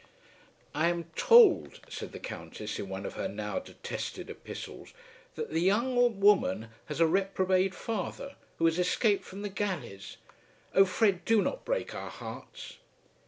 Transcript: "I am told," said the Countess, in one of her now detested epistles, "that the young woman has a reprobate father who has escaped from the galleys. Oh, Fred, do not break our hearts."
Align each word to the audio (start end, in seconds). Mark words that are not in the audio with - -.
"I 0.73 0.87
am 0.89 1.11
told," 1.15 1.79
said 1.87 2.11
the 2.11 2.17
Countess, 2.17 2.79
in 2.79 2.89
one 2.89 3.05
of 3.05 3.13
her 3.13 3.27
now 3.27 3.59
detested 3.59 4.31
epistles, 4.31 4.95
"that 5.35 5.51
the 5.51 5.61
young 5.61 6.19
woman 6.19 6.69
has 6.87 6.99
a 6.99 7.05
reprobate 7.05 7.75
father 7.75 8.35
who 8.57 8.65
has 8.65 8.79
escaped 8.79 9.23
from 9.23 9.43
the 9.43 9.47
galleys. 9.49 10.17
Oh, 10.73 10.85
Fred, 10.85 11.23
do 11.23 11.39
not 11.43 11.65
break 11.65 11.93
our 11.93 12.09
hearts." 12.09 12.77